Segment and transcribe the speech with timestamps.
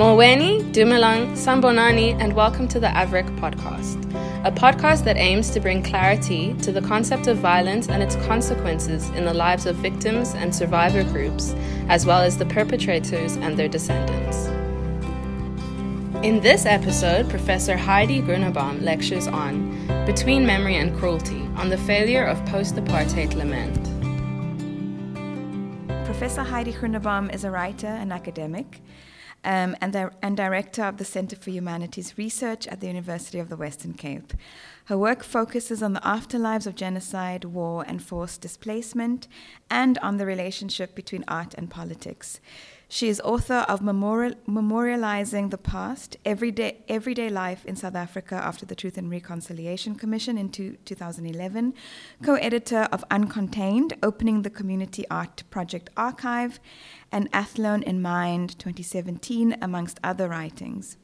[0.00, 4.02] Molweni, Dumelang, Sambonani, and welcome to the Avrik podcast,
[4.46, 9.10] a podcast that aims to bring clarity to the concept of violence and its consequences
[9.10, 11.54] in the lives of victims and survivor groups,
[11.90, 14.46] as well as the perpetrators and their descendants.
[16.24, 22.24] In this episode, Professor Heidi Grunebaum lectures on Between Memory and Cruelty on the failure
[22.24, 23.76] of post apartheid lament.
[26.06, 28.80] Professor Heidi Grunebaum is a writer and academic
[29.44, 33.56] um, and, and director of the Center for Humanities Research at the University of the
[33.56, 34.34] Western Cape.
[34.86, 39.28] Her work focuses on the afterlives of genocide, war, and forced displacement,
[39.70, 42.40] and on the relationship between art and politics.
[42.92, 48.66] She is author of Memorial, Memorializing the Past Everyday, Everyday Life in South Africa after
[48.66, 51.72] the Truth and Reconciliation Commission in two, 2011,
[52.20, 56.58] co editor of Uncontained Opening the Community Art Project Archive,
[57.12, 60.96] and Athlone in Mind 2017, amongst other writings.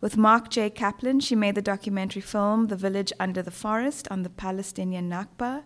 [0.00, 0.70] With Mark J.
[0.70, 5.62] Kaplan, she made the documentary film The Village Under the Forest on the Palestinian Nakba,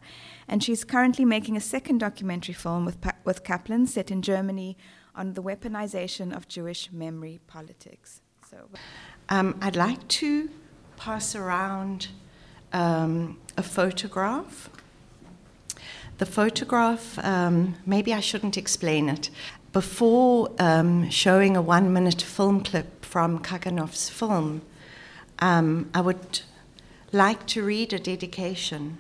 [0.46, 4.76] and she's currently making a second documentary film with, with Kaplan set in Germany
[5.14, 8.20] on the weaponization of Jewish memory politics.
[8.50, 8.68] So,
[9.28, 10.50] um, I'd like to
[10.96, 12.08] pass around
[12.72, 14.70] um, a photograph.
[16.18, 19.30] The photograph, um, maybe I shouldn't explain it.
[19.72, 24.62] Before um, showing a one minute film clip from Kaganof's film,
[25.38, 26.42] um, I would
[27.10, 28.98] like to read a dedication.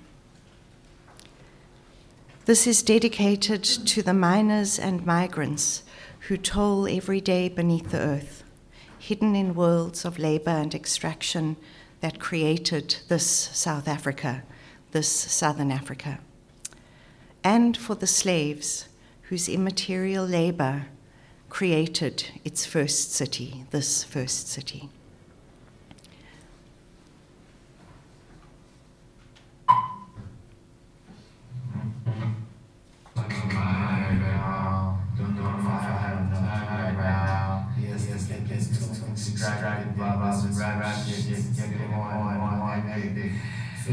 [2.44, 5.84] This is dedicated to the miners and migrants
[6.26, 8.42] who toil every day beneath the earth,
[8.98, 11.56] hidden in worlds of labor and extraction
[12.00, 14.42] that created this South Africa,
[14.90, 16.18] this Southern Africa.
[17.44, 18.88] And for the slaves
[19.28, 20.86] whose immaterial labor
[21.48, 24.88] created its first city, this first city.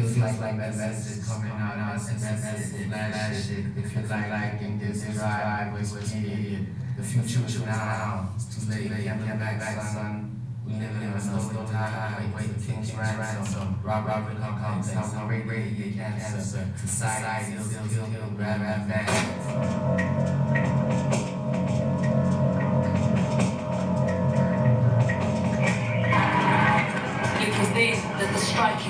[0.01, 3.65] Feels like like that message coming out, message, message, message.
[3.77, 6.61] If you like liking this ride, was was idiot.
[6.97, 8.29] The future is now.
[8.35, 8.91] It's too late.
[9.03, 10.35] Young, young, back, back, son.
[10.65, 12.33] We live in a slow time.
[12.35, 13.79] Wait, wait, things ransom.
[13.83, 14.93] Rob, Robert Huckums.
[14.93, 16.67] How how rate radiate cancer.
[16.77, 18.87] Society still, still, still, grab, grab,
[20.55, 21.35] grab.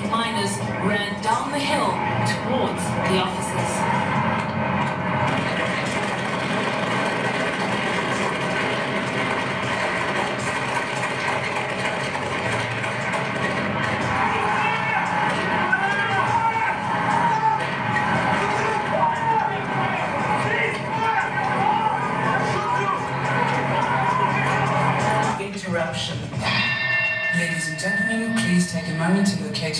[0.08, 0.56] Miners
[0.86, 1.89] ran down the hill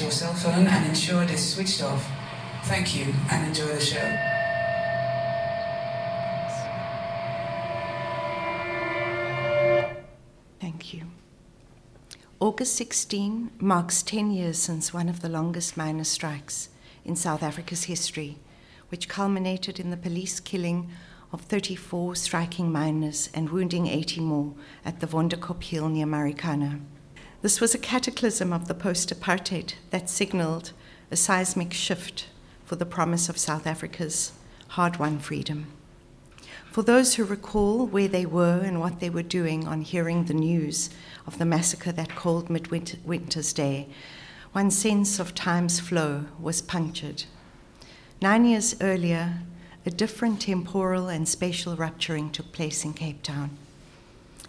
[0.00, 2.08] your cell phone and ensure it is switched off.
[2.64, 4.16] Thank you and enjoy the show.
[10.60, 11.06] Thank you.
[12.38, 16.68] August 16 marks 10 years since one of the longest miner strikes
[17.04, 18.38] in South Africa's history,
[18.88, 20.90] which culminated in the police killing
[21.32, 26.80] of 34 striking miners and wounding 80 more at the Wonderkop Hill near Marikana.
[27.42, 30.72] This was a cataclysm of the post apartheid that signaled
[31.10, 32.26] a seismic shift
[32.66, 34.32] for the promise of South Africa's
[34.68, 35.68] hard won freedom.
[36.70, 40.34] For those who recall where they were and what they were doing on hearing the
[40.34, 40.90] news
[41.26, 43.88] of the massacre that cold midwinter's day,
[44.52, 47.24] one sense of time's flow was punctured.
[48.20, 49.40] Nine years earlier,
[49.86, 53.56] a different temporal and spatial rupturing took place in Cape Town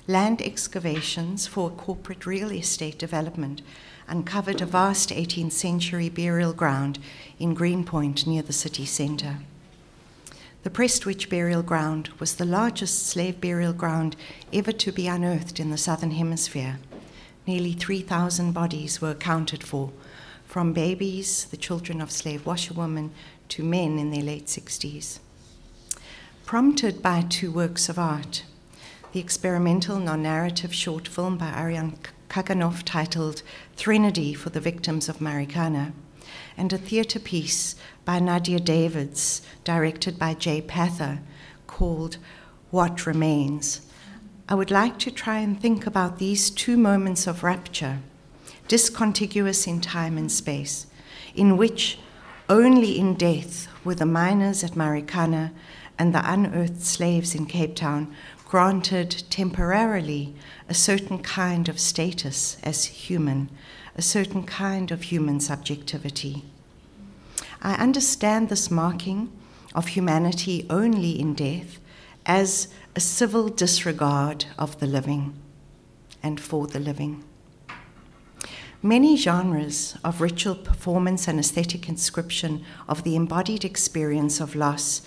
[0.08, 3.62] land excavations for corporate real estate development
[4.08, 7.00] uncovered a vast 18th century burial ground
[7.40, 9.38] in Greenpoint near the city centre.
[10.64, 14.16] The Prestwich burial ground was the largest slave burial ground
[14.52, 16.80] ever to be unearthed in the southern hemisphere.
[17.48, 19.92] Nearly 3,000 bodies were accounted for,
[20.46, 23.12] from babies, the children of slave washerwomen,
[23.50, 25.20] to men in their late 60s.
[26.46, 28.44] Prompted by two works of art,
[29.12, 31.98] the experimental non narrative short film by Aryan
[32.30, 33.42] Kaganof titled
[33.76, 35.92] Threnody for the Victims of Marikana,
[36.56, 37.76] and a theatre piece
[38.06, 41.20] by Nadia Davids, directed by Jay Pather,
[41.68, 42.18] called
[42.70, 43.82] What Remains.
[44.48, 48.00] I would like to try and think about these two moments of rapture,
[48.70, 50.88] discontiguous in time and space,
[51.36, 52.00] in which
[52.50, 55.52] only in death were the miners at Marikana
[55.98, 58.14] and the unearthed slaves in Cape Town
[58.52, 60.36] granted temporarily
[60.68, 63.50] a certain kind of status as human,
[63.96, 66.44] a certain kind of human subjectivity.
[67.62, 69.32] I understand this marking
[69.74, 71.80] of humanity only in death
[72.26, 75.34] as a civil disregard of the living
[76.22, 77.24] and for the living.
[78.84, 85.04] Many genres of ritual performance and aesthetic inscription of the embodied experience of loss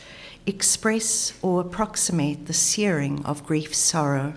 [0.47, 4.35] express or approximate the searing of grief's sorrow.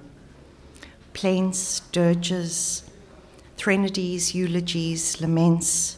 [1.13, 2.83] Plaints, dirges,
[3.57, 5.97] threnodies, eulogies, laments,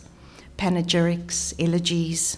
[0.57, 2.38] panegyrics, elegies.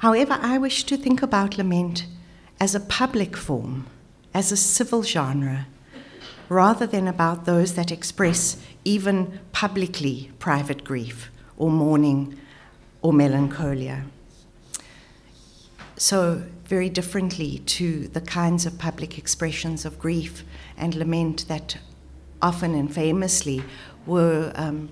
[0.00, 2.06] However, I wish to think about lament
[2.60, 3.86] as a public form,
[4.34, 5.66] as a civil genre,
[6.48, 12.38] rather than about those that express even publicly private grief or mourning
[13.00, 14.04] or melancholia
[15.96, 20.44] so very differently to the kinds of public expressions of grief
[20.76, 21.78] and lament that
[22.42, 23.62] often and famously
[24.04, 24.88] were um,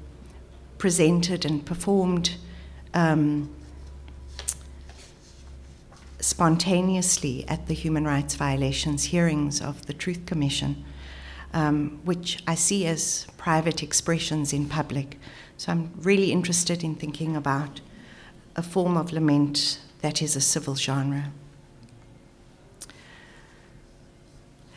[0.79, 2.37] presented and performed
[2.95, 3.55] um,
[6.21, 10.85] spontaneously at the human rights violations hearings of the Truth Commission,
[11.53, 15.19] um, which I see as private expressions in public.
[15.59, 17.81] So I'm really interested in thinking about
[18.57, 21.33] a form of lament that is a civil genre.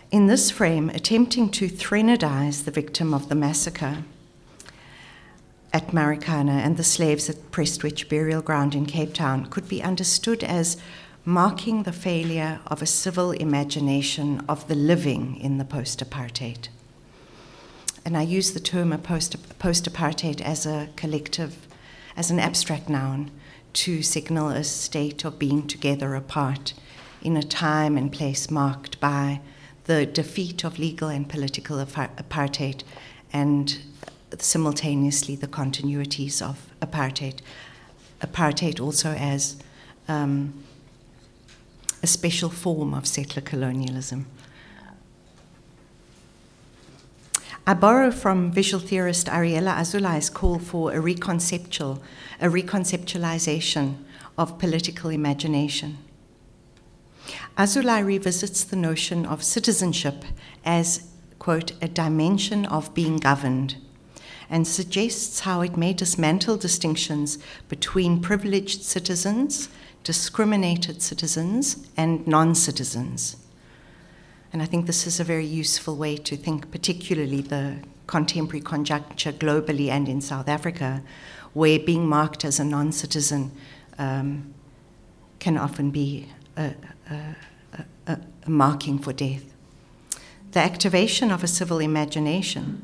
[0.10, 4.06] In this frame, attempting to threnodize the victim of the massacre
[5.74, 10.46] at Marikana and the slaves at Prestwich Burial Ground in Cape Town could be understood
[10.46, 10.78] as
[11.26, 16.70] marking the failure of a civil imagination of the living in the post apartheid.
[18.06, 21.68] And I use the term post apartheid as a collective,
[22.16, 23.30] as an abstract noun,
[23.78, 26.74] to signal a state of being together apart
[27.22, 29.40] in a time and place marked by
[29.84, 32.82] the defeat of legal and political apartheid
[33.32, 33.78] and
[34.40, 37.36] simultaneously the continuities of apartheid.
[38.20, 39.58] Apartheid also as
[40.08, 40.64] um,
[42.02, 44.26] a special form of settler colonialism.
[47.70, 52.00] I borrow from visual theorist Ariella Azoulay's call for a reconceptual,
[52.40, 53.98] a reconceptualization
[54.38, 55.98] of political imagination.
[57.58, 60.24] Azoulay revisits the notion of citizenship
[60.64, 61.10] as,
[61.40, 63.76] quote, a dimension of being governed,
[64.50, 67.38] and suggests how it may dismantle distinctions
[67.68, 69.68] between privileged citizens,
[70.06, 73.36] discriminated citizens, and non citizens.
[74.58, 77.76] And I think this is a very useful way to think, particularly the
[78.08, 81.04] contemporary conjuncture globally and in South Africa,
[81.54, 83.52] where being marked as a non citizen
[84.00, 84.52] um,
[85.38, 86.74] can often be a,
[87.12, 87.36] a,
[88.08, 89.44] a, a, marking for death.
[90.54, 92.82] The activation of a civil imagination,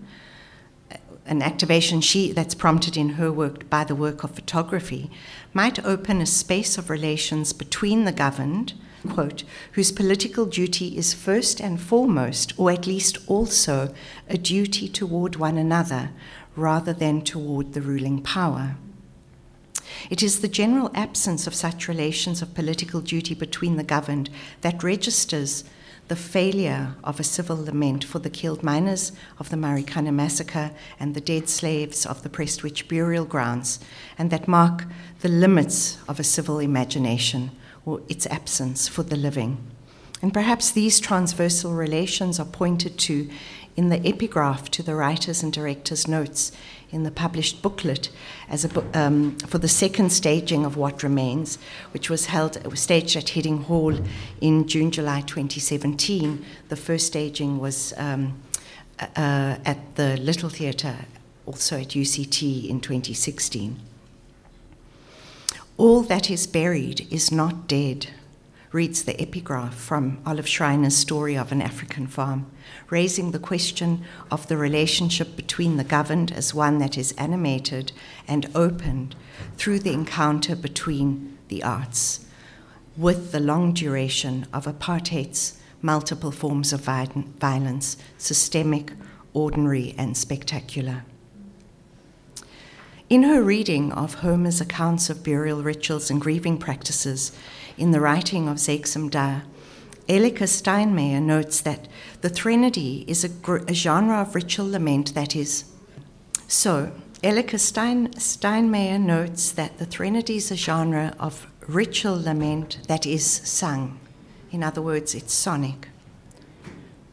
[1.25, 5.09] an activation she, that's prompted in her work by the work of photography,
[5.53, 8.73] might open a space of relations between the governed
[9.09, 9.43] quote,
[9.73, 13.93] whose political duty is first and foremost, or at least also,
[14.29, 16.11] a duty toward one another
[16.55, 18.75] rather than toward the ruling power.
[20.09, 24.29] It is the general absence of such relations of political duty between the governed
[24.61, 25.63] that registers
[26.07, 31.15] the failure of a civil lament for the killed miners of the Marikana massacre and
[31.15, 33.79] the dead slaves of the Prestwich burial grounds,
[34.17, 34.85] and that mark
[35.21, 37.51] the limits of a civil imagination
[37.85, 39.57] or its absence for the living.
[40.21, 43.29] And perhaps these transversal relations are pointed to
[43.75, 46.51] in the epigraph to the writers and directors' notes
[46.93, 48.09] in the published booklet
[48.47, 51.57] as a, um, for the second staging of What Remains,
[51.91, 53.99] which was held was staged at Hiddingh Hall
[54.39, 56.45] in June July 2017.
[56.69, 58.39] The first staging was um,
[58.99, 61.05] uh, at the Little Theatre,
[61.45, 63.79] also at UCT in 2016.
[65.77, 68.07] All that is buried is not dead,
[68.73, 72.51] reads the epigraph from Olive Schreiner's story of an African farm,
[72.89, 77.91] raising the question of the relationship between the governed as one that is animated
[78.27, 79.15] and opened
[79.57, 82.25] through the encounter between the arts,
[82.97, 88.93] with the long duration of apartheid's multiple forms of violence, systemic,
[89.33, 91.03] ordinary, and spectacular.
[93.09, 97.31] In her reading of Homer's accounts of burial rituals and grieving practices
[97.77, 99.41] in the writing of Zeichem Da,
[100.07, 101.87] Elika Steinmeier notes that
[102.21, 105.65] the threnody is a, gr- a genre of ritual lament that is.
[106.47, 106.91] So,
[107.23, 113.25] Elika Stein, Steinmeier notes that the threnody is a genre of ritual lament that is
[113.25, 113.97] sung.
[114.51, 115.87] In other words, it's sonic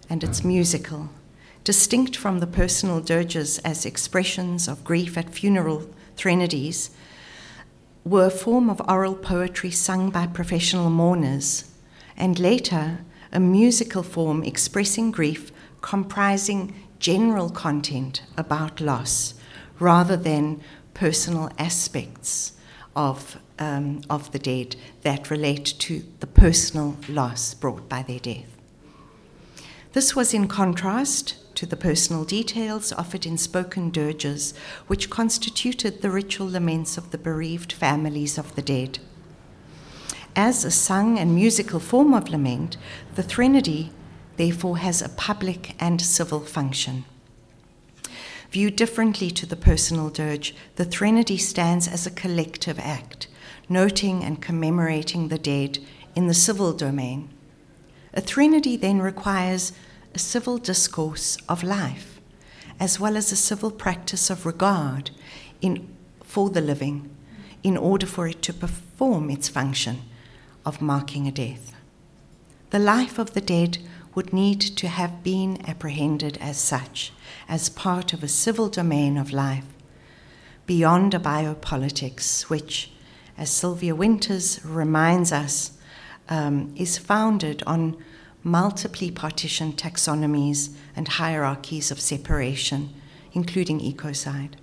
[0.09, 1.11] and it's musical,
[1.63, 6.91] distinct from the personal dirges as expressions of grief at funeral threnodies,
[8.05, 11.71] were a form of oral poetry sung by professional mourners,
[12.17, 13.01] and later
[13.33, 19.35] a musical form expressing grief comprising general content about loss
[19.79, 20.61] rather than
[20.95, 22.53] personal aspects
[22.95, 28.57] of, um, of the dead that relate to the personal loss brought by their death.
[29.93, 34.55] This was in contrast to the personal details offered in spoken dirges,
[34.87, 38.99] which constituted the ritual laments of the bereaved families of the dead.
[40.35, 42.79] As a sung and musical form of lament,
[43.15, 43.93] the threnody
[44.39, 47.05] therefore has a public and civil function.
[48.51, 53.27] Viewed differently to the personal dirge, the threnody stands as a collective act,
[53.69, 55.79] noting and commemorating the dead
[56.17, 57.29] in the civil domain
[58.13, 59.73] a threnody then requires
[60.15, 62.21] a civil discourse of life,
[62.79, 65.11] as well as a civil practice of regard
[65.61, 65.89] in,
[66.23, 67.09] for the living,
[67.63, 70.01] in order for it to perform its function
[70.65, 71.75] of marking a death.
[72.71, 73.79] The life of the dead
[74.15, 77.13] would need to have been apprehended as such,
[77.49, 79.67] as part of a civil domain of life,
[80.67, 82.91] beyond a biopolitics, which,
[83.37, 85.73] as Sylvia Wynters reminds us,
[86.29, 87.97] um, is founded on
[88.43, 92.91] multiply partitioned taxonomies and hierarchies of separation,
[93.33, 94.55] including ecocide.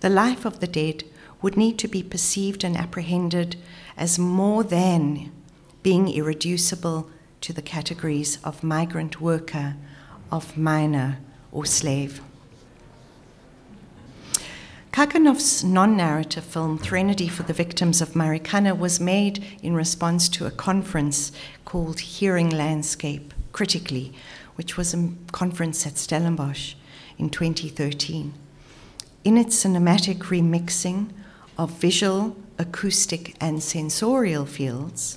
[0.00, 1.04] The life of the dead
[1.40, 3.56] would need to be perceived and apprehended
[3.96, 5.30] as more than
[5.82, 7.10] being irreducible
[7.40, 9.74] to the categories of migrant worker,
[10.30, 11.18] of miner,
[11.50, 12.22] or slave.
[14.92, 20.44] Kaganof's non narrative film, Threnody for the Victims of Marikana, was made in response to
[20.44, 21.32] a conference
[21.64, 24.12] called Hearing Landscape Critically,
[24.56, 26.74] which was a conference at Stellenbosch
[27.16, 28.34] in 2013.
[29.24, 31.08] In its cinematic remixing
[31.56, 35.16] of visual, acoustic, and sensorial fields,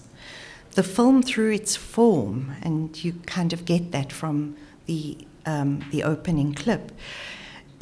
[0.75, 4.55] the film, through its form, and you kind of get that from
[4.85, 6.93] the, um, the opening clip,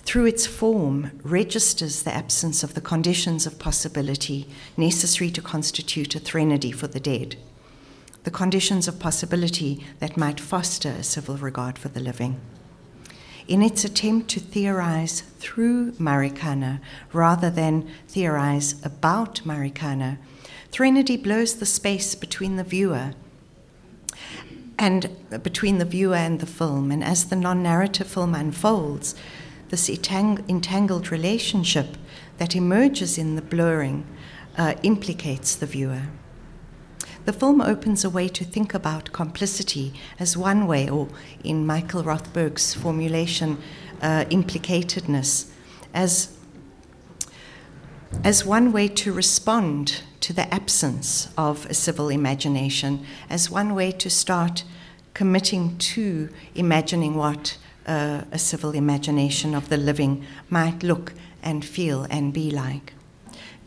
[0.03, 6.19] through its form, registers the absence of the conditions of possibility necessary to constitute a
[6.19, 7.37] threnody for the dead,
[8.23, 12.39] the conditions of possibility that might foster a civil regard for the living.
[13.47, 16.79] In its attempt to theorize through Marikana
[17.11, 20.17] rather than theorize about Marikana,
[20.71, 23.13] Threnody blows the space between the viewer
[24.79, 29.13] and between the viewer and the film, and as the non-narrative film unfolds,
[29.73, 31.97] this entangled relationship
[32.37, 34.05] that emerges in the blurring
[34.55, 36.03] uh, implicates the viewer.
[37.25, 41.07] The film opens a way to think about complicity as one way, or
[41.43, 43.57] in Michael Rothberg's formulation,
[43.99, 45.49] uh, implicatedness,
[45.91, 46.37] as,
[48.23, 53.91] as one way to respond to the absence of a civil imagination, as one way
[53.91, 54.65] to start
[55.15, 62.05] committing to imagining what uh, a civil imagination of the living might look and feel
[62.09, 62.93] and be like.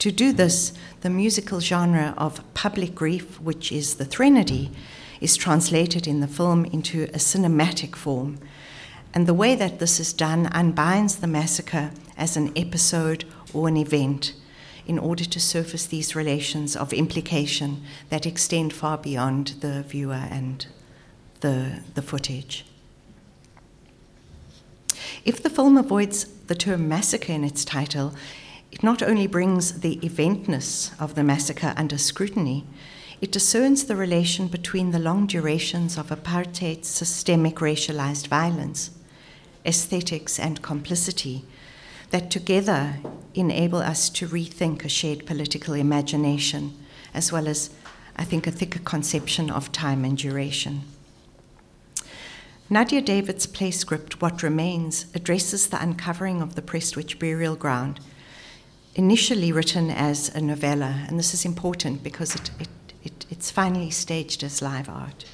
[0.01, 4.71] To do this, the musical genre of public grief, which is the threnody,
[5.21, 8.39] is translated in the film into a cinematic form.
[9.15, 13.77] And the way that this is done unbinds the massacre as an episode or an
[13.77, 14.35] event
[14.87, 20.67] in order to surface these relations of implication that extend far beyond the viewer and
[21.41, 22.65] the, the footage.
[25.27, 28.15] If the film avoids the term massacre in its title,
[28.71, 32.65] it not only brings the eventness of the massacre under scrutiny,
[33.21, 38.93] it discerns the relation between the long durations of apartheid's systemic racialized violence,
[39.65, 41.45] aesthetics, and complicity
[42.11, 43.01] that together
[43.35, 46.73] enable us to rethink a shared political imagination,
[47.13, 47.71] as well as,
[48.15, 50.83] I think, a thicker conception of time and duration.
[52.69, 58.01] Nadia David's play script, What Remains, addresses the uncovering of the Prestwich burial ground,
[58.97, 62.69] initially written as a novella, and this is important because it, it,
[63.05, 65.25] it, it's finally staged as live art.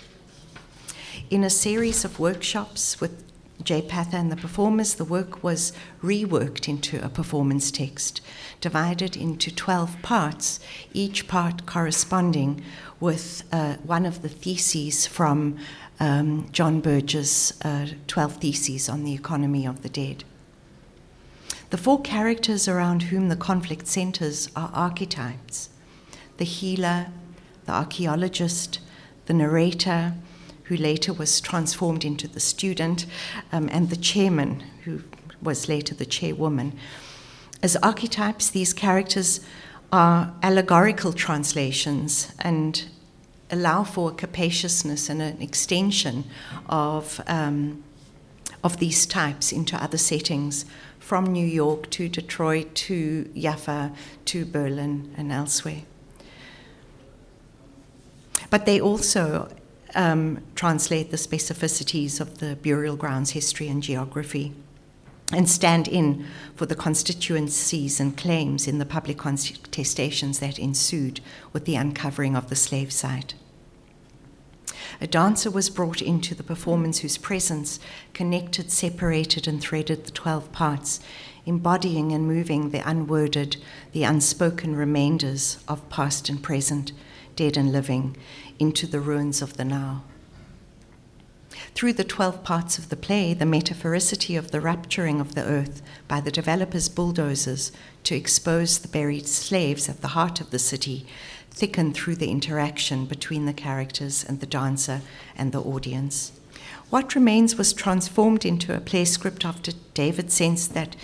[1.31, 3.25] In a series of workshops with
[3.62, 5.73] Jay Pather and the performers, the work was
[6.03, 8.21] reworked into a performance text,
[8.61, 10.61] divided into 12 parts,
[10.93, 12.62] each part corresponding
[13.02, 15.59] with uh, one of the theses from
[15.99, 20.23] um, John Berger's uh, 12 Theses on the Economy of the Dead.
[21.71, 25.68] The four characters around whom the conflict centers are archetypes
[26.37, 27.09] the healer,
[27.66, 28.78] the archaeologist,
[29.26, 30.14] the narrator,
[30.64, 33.06] who later was transformed into the student,
[33.50, 35.02] um, and the chairman, who
[35.42, 36.73] was later the chairwoman.
[37.62, 39.40] As archetypes, these characters
[39.93, 42.87] are allegorical translations and
[43.51, 46.25] allow for a capaciousness and an extension
[46.69, 47.85] of, um,
[48.65, 50.65] of these types into other settings,
[50.99, 53.93] from New York to Detroit to Jaffa
[54.25, 55.83] to Berlin and elsewhere.
[58.49, 59.55] But they also
[59.95, 64.55] um, translate the specificities of the burial grounds history and geography
[65.33, 71.21] and stand in for the constituencies and claims in the public contestations that ensued
[71.53, 73.35] with the uncovering of the slave site.
[75.01, 77.81] A dancer was brought into the performance whose presence
[78.12, 81.01] connected, separated, and threaded the 12 parts,
[81.45, 83.57] embodying and moving the unworded,
[83.93, 86.93] the unspoken remainders of past and present,
[87.35, 88.17] dead and living,
[88.59, 90.05] into the ruins of the now.
[91.75, 95.83] Through the 12 parts of the play, the metaphoricity of the rupturing of the earth
[96.07, 97.73] by the developers' bulldozers
[98.05, 101.07] to expose the buried slaves at the heart of the city
[101.50, 105.02] thickened through the interaction between the characters and the dancer
[105.37, 106.33] and the audience.
[106.91, 110.97] What Remains was transformed into a play script after David sensed that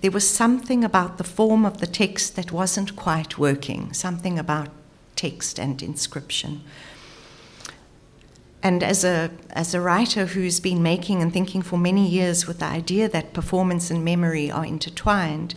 [0.00, 4.68] there was something about the form of the text that wasn't quite working, something about
[5.16, 6.62] text and inscription.
[8.62, 12.58] And as a, as a writer who's been making and thinking for many years with
[12.58, 15.54] the idea that performance and memory are intertwined,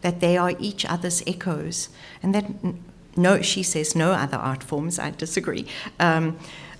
[0.00, 1.90] that they are each other's echoes,
[2.22, 2.46] and that
[3.16, 5.66] no, she says no other art forms, I disagree,
[5.98, 6.38] um,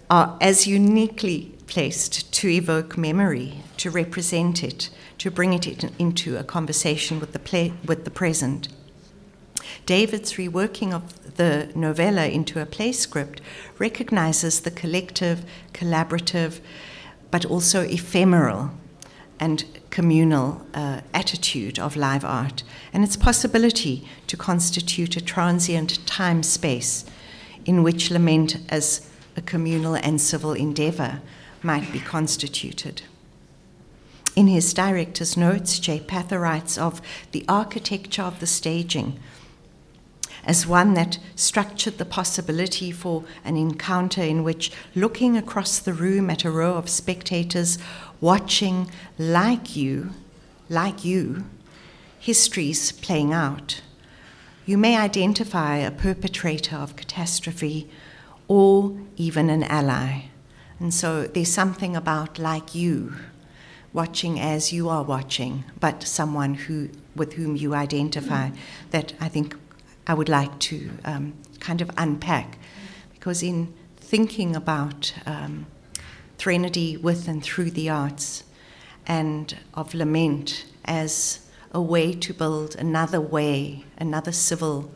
[0.09, 5.67] are as uniquely placed to evoke memory, to represent it, to bring it
[6.01, 8.69] into a conversation with the, play, with the present.
[9.87, 13.41] David's reworking of the novella into a play script
[13.79, 16.61] recognizes the collective, collaborative,
[17.31, 18.71] but also ephemeral
[19.39, 26.43] and communal uh, attitude of live art and its possibility to constitute a transient time
[26.43, 27.05] space
[27.65, 31.21] in which lament as a communal and civil endeavor
[31.63, 33.03] might be constituted.
[34.37, 39.19] In his director's notes, Jay Pather writes of the architecture of the staging
[40.45, 46.31] as one that structured the possibility for an encounter in which, looking across the room
[46.31, 47.79] at a row of spectators
[48.21, 50.11] watching like you,
[50.69, 51.45] like you,
[52.19, 53.81] histories playing out,
[54.67, 57.91] you may identify a perpetrator of catastrophe
[58.47, 60.25] or even an ally.
[60.79, 63.15] And so there's something about like you,
[63.93, 68.51] watching as you are watching, but someone who with whom you identify
[68.91, 69.57] that I think
[70.07, 72.59] I would like to um, kind of unpack.
[73.13, 75.67] Because in thinking about um,
[76.39, 78.45] Threnody with and through the arts
[79.07, 84.91] and of lament as a way to build another way, another civil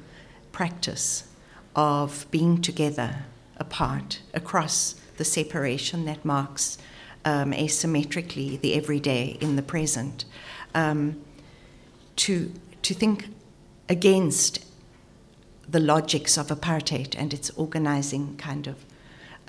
[0.52, 1.28] practice
[1.76, 3.24] of being together,
[3.56, 6.78] apart, across the separation that marks
[7.24, 10.24] um, asymmetrically the everyday in the present.
[10.74, 11.22] Um,
[12.16, 13.28] to, to think
[13.88, 14.64] against
[15.68, 18.84] the logics of apartheid and its organizing kind of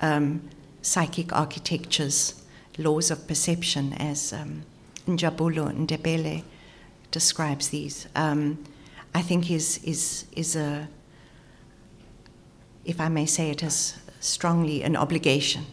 [0.00, 0.48] um,
[0.82, 2.42] psychic architectures,
[2.78, 4.62] laws of perception, as um,
[5.06, 6.42] Njabulo Ndebele
[7.10, 8.62] describes these, um,
[9.14, 10.88] I think is, is, is a,
[12.84, 15.66] if I may say it as strongly, an obligation.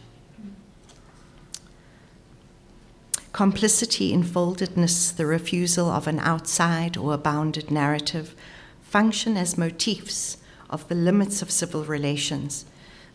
[3.34, 8.36] Complicity, enfoldedness, the refusal of an outside or a bounded narrative
[8.93, 10.38] function as motifs
[10.69, 12.63] of the limits of civil relations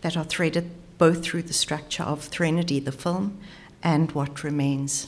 [0.01, 3.39] that are threaded both through the structure of Threnody, the film,
[3.81, 5.07] and what remains,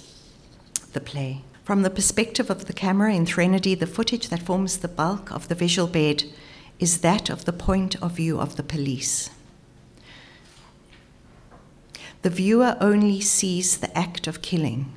[0.92, 1.42] the play.
[1.64, 5.48] From the perspective of the camera in Threnody, the footage that forms the bulk of
[5.48, 6.22] the visual bed
[6.78, 9.28] is that of the point of view of the police.
[12.22, 14.92] The viewer only sees the act of killing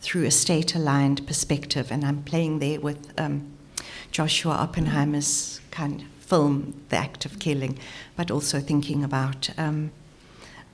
[0.00, 3.57] through a state aligned perspective, and I'm playing there with um,
[4.10, 7.78] Joshua Oppenheimer's kind of film, The Act of Killing,
[8.16, 9.90] but also thinking about, um,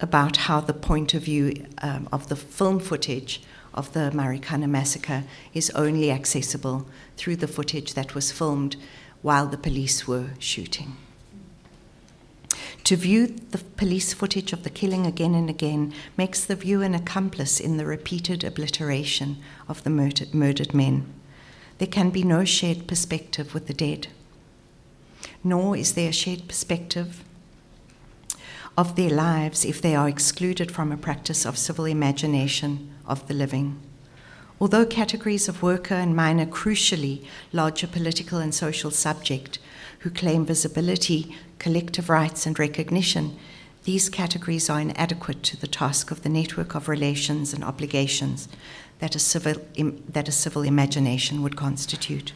[0.00, 5.24] about how the point of view um, of the film footage of the Marikana massacre
[5.52, 8.76] is only accessible through the footage that was filmed
[9.22, 10.96] while the police were shooting.
[12.84, 16.94] To view the police footage of the killing again and again makes the viewer an
[16.94, 21.06] accomplice in the repeated obliteration of the murdered, murdered men.
[21.78, 24.08] There can be no shared perspective with the dead,
[25.42, 27.24] nor is there a shared perspective
[28.76, 33.34] of their lives if they are excluded from a practice of civil imagination of the
[33.34, 33.80] living.
[34.60, 39.58] Although categories of worker and miner crucially lodge a political and social subject
[40.00, 43.36] who claim visibility, collective rights, and recognition,
[43.84, 48.48] these categories are inadequate to the task of the network of relations and obligations
[48.98, 52.32] that a civil, Im, that a civil imagination would constitute.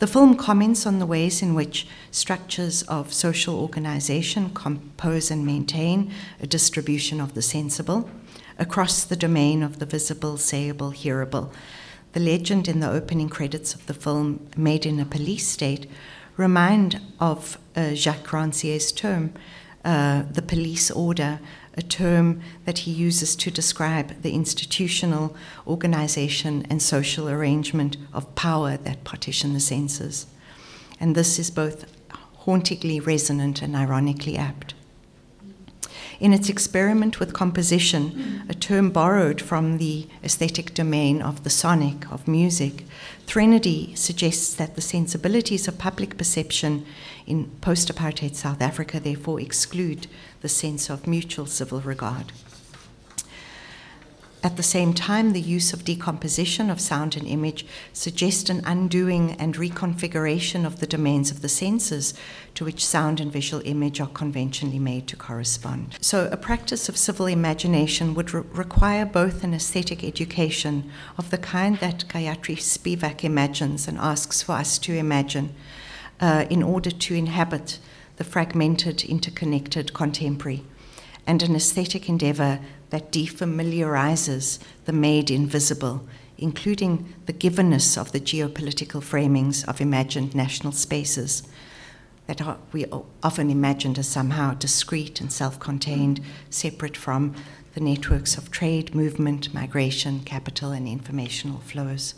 [0.00, 6.12] The film comments on the ways in which structures of social organization compose and maintain
[6.40, 8.10] a distribution of the sensible
[8.58, 11.52] across the domain of the visible, sayable, hearable.
[12.12, 15.88] The legend in the opening credits of the film, Made in a Police State,
[16.36, 19.32] remind of uh, Jacques Rancière's term,
[19.84, 21.40] uh, the police order,
[21.76, 28.76] a term that he uses to describe the institutional organization and social arrangement of power
[28.76, 30.26] that partition the senses.
[31.00, 31.86] And this is both
[32.44, 34.74] hauntingly resonant and ironically apt.
[36.20, 42.10] In its experiment with composition, a term borrowed from the aesthetic domain of the sonic,
[42.10, 42.84] of music,
[43.26, 46.84] Threnody suggests that the sensibilities of public perception
[47.26, 50.06] in post apartheid South Africa therefore exclude
[50.44, 52.30] the sense of mutual civil regard.
[54.42, 59.36] At the same time, the use of decomposition of sound and image suggests an undoing
[59.40, 62.12] and reconfiguration of the domains of the senses
[62.56, 65.96] to which sound and visual image are conventionally made to correspond.
[66.02, 71.38] So, a practice of civil imagination would re- require both an aesthetic education of the
[71.38, 75.54] kind that Gayatri Spivak imagines and asks for us to imagine
[76.20, 77.78] uh, in order to inhabit
[78.16, 80.64] the fragmented, interconnected contemporary,
[81.26, 86.06] and an aesthetic endeavor that defamiliarizes the made invisible,
[86.38, 91.42] including the givenness of the geopolitical framings of imagined national spaces
[92.26, 92.86] that are, we
[93.22, 97.34] often imagined as somehow discrete and self contained, separate from
[97.74, 102.14] the networks of trade, movement, migration, capital, and informational flows.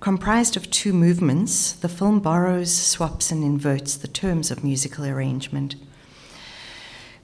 [0.00, 5.74] Comprised of two movements, the film borrows, swaps, and inverts the terms of musical arrangement.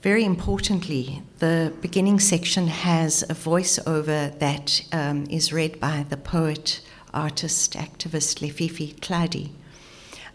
[0.00, 6.80] Very importantly, the beginning section has a voiceover that um, is read by the poet,
[7.12, 9.50] artist, activist Lefifi Tladi,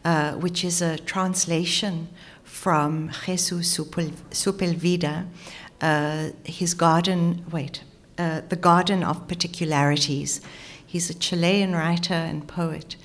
[0.05, 2.07] uh, which is a translation
[2.43, 5.25] from Jesus Sepulveda,
[5.81, 7.81] uh, his garden, wait,
[8.17, 10.39] uh, The Garden of Particularities.
[10.87, 12.95] He's a Chilean writer and poet.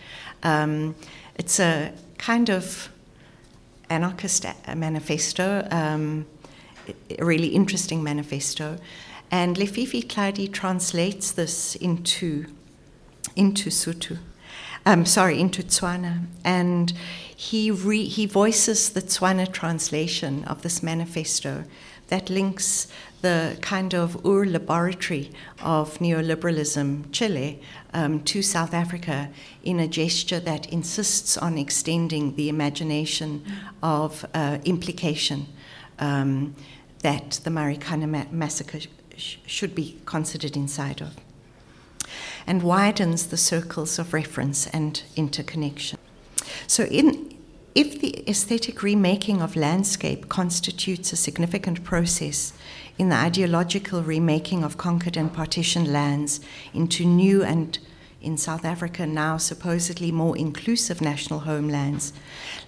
[0.42, 0.94] Um,
[1.34, 2.88] it's a kind of
[3.90, 5.66] anarchist manifesto.
[5.70, 6.26] Um,
[7.18, 8.78] a really interesting manifesto.
[9.30, 12.46] And Lefifi Tladi translates this into,
[13.34, 14.18] into Sotho.
[14.86, 16.26] Um, sorry, into Tswana.
[16.44, 16.92] And
[17.34, 21.64] he, re, he voices the Tswana translation of this manifesto
[22.08, 22.88] that links
[23.22, 25.30] the kind of Ur laboratory
[25.62, 27.60] of neoliberalism, Chile,
[27.94, 29.30] um, to South Africa
[29.62, 33.44] in a gesture that insists on extending the imagination
[33.82, 35.46] of uh, implication
[35.98, 36.54] um,
[37.02, 38.80] that the Marikana ma- massacre
[39.16, 41.16] sh- should be considered inside of,
[42.46, 45.98] and widens the circles of reference and interconnection.
[46.66, 47.38] So, in,
[47.74, 52.52] if the aesthetic remaking of landscape constitutes a significant process
[53.02, 56.40] in the ideological remaking of conquered and partitioned lands
[56.72, 57.80] into new and
[58.20, 62.12] in South Africa now supposedly more inclusive national homelands,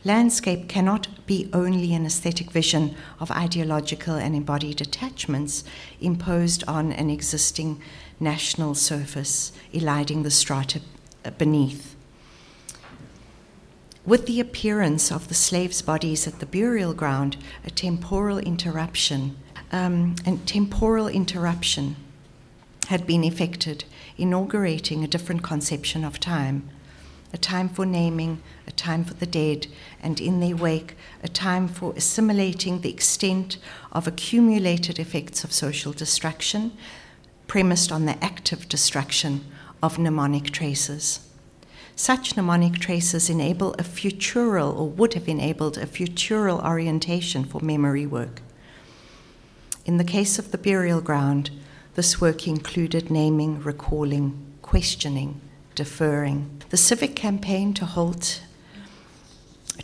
[0.03, 5.63] landscape cannot be only an aesthetic vision of ideological and embodied attachments
[6.01, 7.81] imposed on an existing
[8.19, 10.81] national surface, eliding the strata
[11.39, 11.95] beneath.
[14.05, 19.37] With the appearance of the slaves' bodies at the burial ground, a temporal interruption,
[19.75, 21.97] um, and temporal interruption
[22.87, 23.85] had been effected
[24.17, 26.71] inaugurating a different conception of time
[27.33, 29.67] a time for naming, a time for the dead,
[30.01, 33.57] and in their wake, a time for assimilating the extent
[33.91, 36.71] of accumulated effects of social destruction,
[37.49, 39.45] premised on the active destruction
[39.83, 41.29] of mnemonic traces.
[41.97, 48.07] Such mnemonic traces enable a futural, or would have enabled a futural orientation for memory
[48.07, 48.43] work.
[49.85, 51.51] In the case of the burial ground,
[51.95, 55.41] This work included naming, recalling, questioning,
[55.77, 56.61] deferring.
[56.71, 58.43] The civic campaign to halt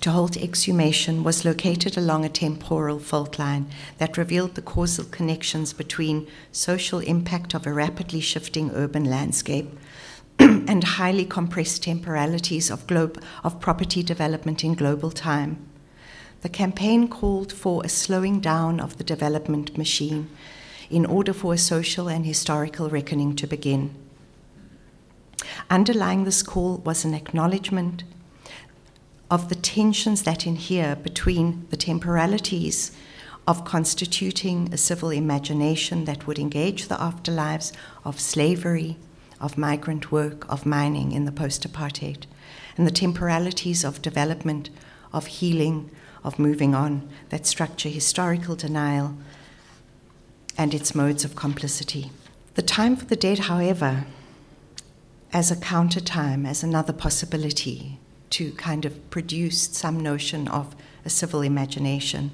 [0.00, 3.66] to halt exhumation was located along a temporal fault line
[3.98, 9.68] that revealed the causal connections between social impact of a rapidly shifting urban landscape
[10.38, 15.69] and highly compressed temporalities of, globe, of property development in global time.
[16.42, 20.30] The campaign called for a slowing down of the development machine
[20.88, 23.94] in order for a social and historical reckoning to begin.
[25.68, 28.04] Underlying this call was an acknowledgement
[29.30, 32.90] of the tensions that inhere between the temporalities
[33.46, 37.72] of constituting a civil imagination that would engage the afterlives
[38.04, 38.96] of slavery,
[39.40, 42.24] of migrant work, of mining in the post apartheid,
[42.76, 44.70] and the temporalities of development,
[45.12, 45.90] of healing,
[46.22, 49.16] of moving on that structure historical denial
[50.56, 52.10] and its modes of complicity.
[52.54, 54.04] The time for the dead, however,
[55.32, 57.98] as a counter time, as another possibility,
[58.30, 62.30] to kind of produce some notion of a civil imagination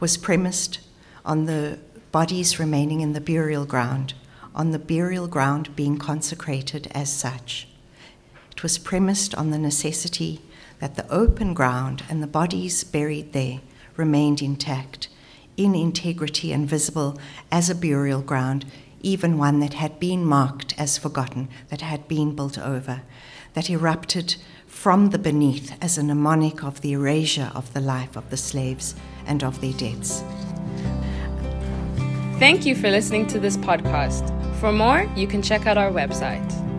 [0.00, 0.80] was premised
[1.24, 1.78] on the
[2.12, 4.14] bodies remaining in the burial ground,
[4.54, 7.68] on the burial ground being consecrated as such.
[8.52, 10.40] It was premised on the necessity
[10.80, 13.60] that the open ground and the bodies buried there
[13.96, 15.08] remained intact,
[15.56, 17.18] in integrity and visible
[17.50, 18.64] as a burial ground,
[19.02, 23.02] even one that had been marked as forgotten, that had been built over,
[23.52, 28.28] that erupted from the beneath as a mnemonic of the erasure of the life of
[28.30, 28.94] the slaves
[29.26, 30.24] and of their deaths.
[32.38, 34.28] Thank you for listening to this podcast.
[34.58, 36.73] For more, you can check out our website.